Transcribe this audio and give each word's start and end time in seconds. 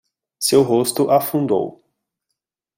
Seu 0.39 0.63
rosto 0.63 1.11
afundou 1.11 1.83